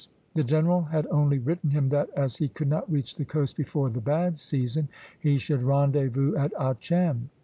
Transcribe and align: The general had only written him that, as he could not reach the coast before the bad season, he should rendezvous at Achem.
The 0.33 0.43
general 0.43 0.81
had 0.85 1.05
only 1.11 1.37
written 1.37 1.69
him 1.69 1.89
that, 1.89 2.09
as 2.17 2.37
he 2.37 2.47
could 2.47 2.67
not 2.67 2.91
reach 2.91 3.13
the 3.13 3.23
coast 3.23 3.55
before 3.55 3.91
the 3.91 4.01
bad 4.01 4.39
season, 4.39 4.87
he 5.19 5.37
should 5.37 5.61
rendezvous 5.61 6.33
at 6.37 6.51
Achem. 6.55 7.29